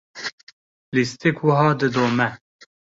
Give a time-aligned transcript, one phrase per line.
[0.95, 2.27] lîstik wiha didome.